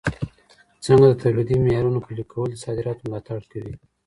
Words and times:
څنګه 0.85 1.05
د 1.09 1.13
تولیدي 1.21 1.57
معیارونو 1.65 1.99
پلي 2.05 2.23
کول 2.31 2.47
د 2.53 2.57
صادراتو 2.63 3.01
ملاتړ 3.07 3.41
کوي؟ 3.51 3.73